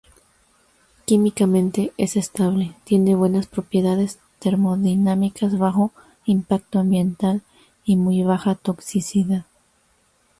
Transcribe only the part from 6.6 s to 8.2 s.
ambiental y